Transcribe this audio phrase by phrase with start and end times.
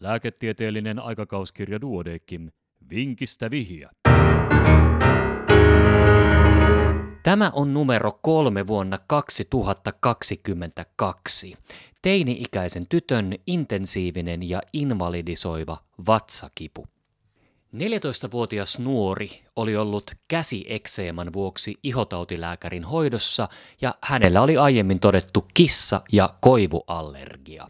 [0.00, 2.50] Lääketieteellinen aikakauskirja Duodekim.
[2.90, 3.90] Vinkistä vihja.
[7.22, 11.56] Tämä on numero kolme vuonna 2022.
[12.02, 16.86] Teini-ikäisen tytön intensiivinen ja invalidisoiva vatsakipu.
[17.76, 23.48] 14-vuotias nuori oli ollut käsiekseeman vuoksi ihotautilääkärin hoidossa
[23.80, 27.68] ja hänellä oli aiemmin todettu kissa- ja koivuallergia.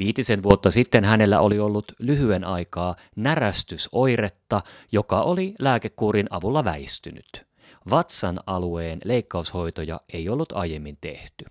[0.00, 7.46] Viitisen vuotta sitten hänellä oli ollut lyhyen aikaa närästysoiretta, joka oli lääkekuurin avulla väistynyt.
[7.90, 11.44] Vatsan alueen leikkaushoitoja ei ollut aiemmin tehty.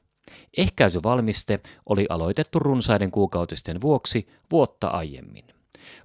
[0.58, 5.59] Ehkäisyvalmiste oli aloitettu runsaiden kuukautisten vuoksi vuotta aiemmin.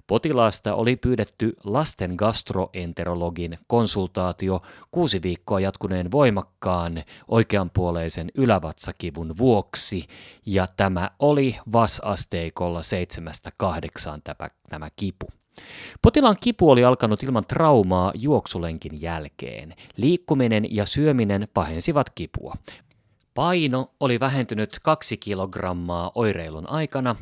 [0.07, 4.61] Potilaasta oli pyydetty lasten gastroenterologin konsultaatio
[4.91, 10.07] kuusi viikkoa jatkuneen voimakkaan oikeanpuoleisen ylävatsakivun vuoksi,
[10.45, 12.81] ja tämä oli VAS-asteikolla
[14.19, 14.21] 7-8
[14.69, 15.27] tämä, kipu.
[16.01, 19.75] Potilaan kipu oli alkanut ilman traumaa juoksulenkin jälkeen.
[19.97, 22.55] Liikkuminen ja syöminen pahensivat kipua.
[23.33, 27.15] Paino oli vähentynyt kaksi kilogrammaa oireilun aikana,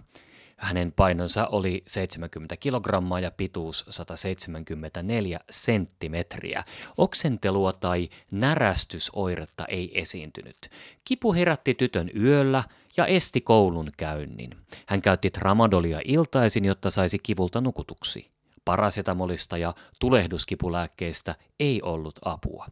[0.58, 6.64] hänen painonsa oli 70 kilogrammaa ja pituus 174 senttimetriä.
[6.98, 10.58] Oksentelua tai närästysoiretta ei esiintynyt.
[11.06, 12.64] Kipu herätti tytön yöllä
[12.98, 14.50] ja esti koulun käynnin.
[14.86, 18.34] Hän käytti tramadolia iltaisin, jotta saisi kivulta nukutuksi.
[18.66, 22.67] Parasetamolista ja tulehduskipulääkkeistä ei ollut apua.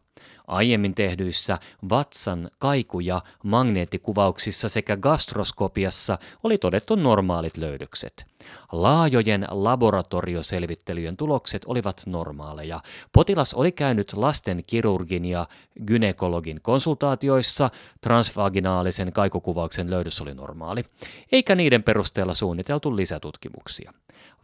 [0.46, 1.58] Aiemmin tehdyissä
[1.90, 8.26] vatsan kaiku- ja magneettikuvauksissa sekä gastroskopiassa oli todettu normaalit löydökset.
[8.72, 12.80] Laajojen laboratorioselvittelyjen tulokset olivat normaaleja.
[13.12, 15.46] Potilas oli käynyt lasten kirurgin ja
[15.86, 17.70] gynekologin konsultaatioissa,
[18.00, 20.84] transvaginaalisen kaikukuvauksen löydös oli normaali,
[21.32, 23.92] eikä niiden perusteella suunniteltu lisätutkimuksia.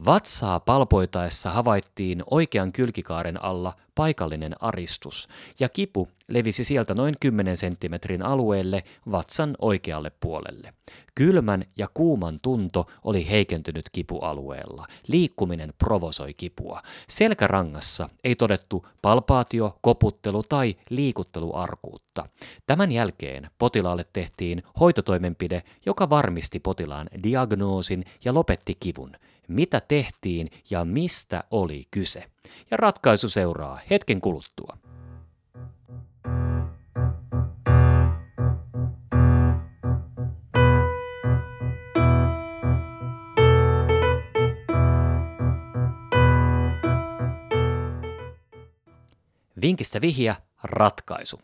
[0.07, 5.29] Vatsaa palpoitaessa havaittiin oikean kylkikaaren alla paikallinen aristus,
[5.61, 10.75] ja kipu levisi sieltä noin 10 senttimetrin alueelle vatsan oikealle puolelle.
[11.15, 14.87] Kylmän ja kuuman tunto oli heikentynyt kipualueella.
[15.07, 16.83] Liikkuminen provosoi kipua.
[17.09, 22.29] Selkärangassa ei todettu palpaatio, koputtelu tai liikutteluarkuutta.
[22.67, 29.17] Tämän jälkeen potilaalle tehtiin hoitotoimenpide, joka varmisti potilaan diagnoosin ja lopetti kivun
[29.49, 32.25] mitä tehtiin ja mistä oli kyse.
[32.71, 34.79] Ja ratkaisu seuraa hetken kuluttua.
[49.63, 51.41] Vinkistä vihja, ratkaisu.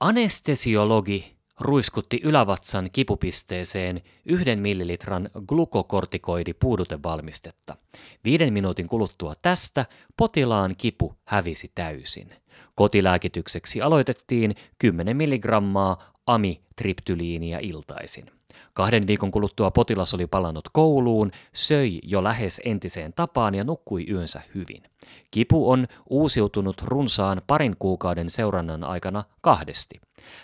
[0.00, 7.76] Anestesiologi ruiskutti ylävatsan kipupisteeseen yhden millilitran glukokortikoidipuudutevalmistetta.
[8.24, 12.34] Viiden minuutin kuluttua tästä potilaan kipu hävisi täysin.
[12.74, 18.39] Kotilääkitykseksi aloitettiin 10 milligrammaa amitriptyliiniä iltaisin.
[18.72, 24.42] Kahden viikon kuluttua potilas oli palannut kouluun, söi jo lähes entiseen tapaan ja nukkui yönsä
[24.54, 24.82] hyvin.
[25.30, 30.00] Kipu on uusiutunut runsaan parin kuukauden seurannan aikana kahdesti.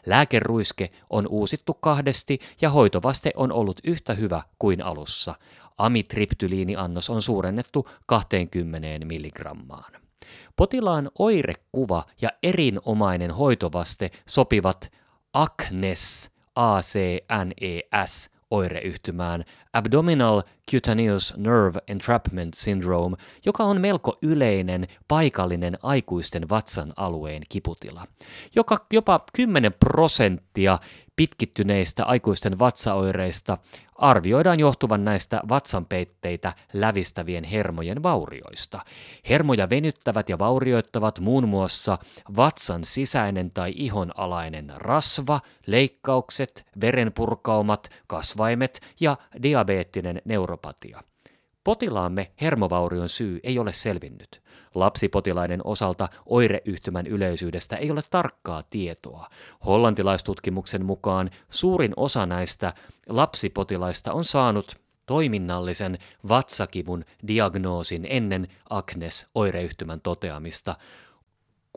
[0.06, 5.34] Lääkeruiske on uusittu kahdesti ja hoitovaste on ollut yhtä hyvä kuin alussa.
[5.78, 9.92] Amitriptyliiniannos on suurennettu 20 milligrammaan.
[10.56, 14.92] Potilaan oirekuva ja erinomainen hoitovaste sopivat
[15.32, 19.44] ACNES, ACNES oireyhtymään.
[19.72, 28.04] Abdominal Cutaneous Nerve Entrapment Syndrome, joka on melko yleinen paikallinen aikuisten vatsan alueen kiputila,
[28.54, 30.78] joka jopa 10 prosenttia
[31.16, 33.58] pitkittyneistä aikuisten vatsaoireista
[33.94, 38.80] arvioidaan johtuvan näistä vatsanpeitteitä lävistävien hermojen vaurioista.
[39.28, 41.98] Hermoja venyttävät ja vaurioittavat muun muassa
[42.36, 51.02] vatsan sisäinen tai ihon alainen rasva, leikkaukset, verenpurkaumat, kasvaimet ja diabeettinen neuropatia.
[51.66, 54.42] Potilaamme hermovaurion syy ei ole selvinnyt.
[54.74, 59.26] Lapsipotilaiden osalta oireyhtymän yleisyydestä ei ole tarkkaa tietoa.
[59.66, 62.72] Hollantilaistutkimuksen mukaan suurin osa näistä
[63.08, 64.76] lapsipotilaista on saanut
[65.06, 65.98] toiminnallisen
[66.28, 70.74] vatsakivun diagnoosin ennen Agnes oireyhtymän toteamista.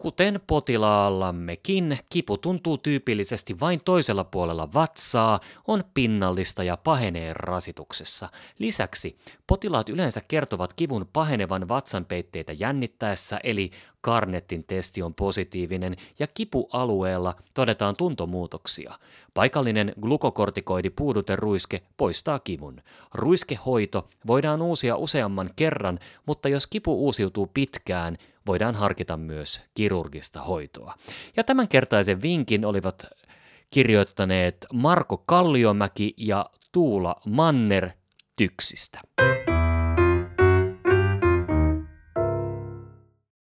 [0.02, 8.30] Kuten potilaallammekin, kipu tuntuu tyypillisesti vain toisella puolella vatsaa, on pinnallista ja pahenee rasituksessa.
[8.60, 9.18] Lisäksi
[9.48, 17.96] potilaat yleensä kertovat kivun pahenevan vatsanpeitteitä jännittäessä, eli Karnettin testi on positiivinen ja kipualueella todetaan
[17.96, 18.94] tuntomuutoksia.
[19.34, 22.82] Paikallinen glukokortikoidipuuduteruiske poistaa kivun.
[23.14, 28.18] Ruiskehoito voidaan uusia useamman kerran, mutta jos kipu uusiutuu pitkään,
[28.50, 30.94] voidaan harkita myös kirurgista hoitoa.
[31.38, 33.06] Ja tämänkertaisen vinkin olivat
[33.70, 37.90] kirjoittaneet Marko Kalliomäki ja Tuula Manner
[38.36, 39.00] Tyksistä.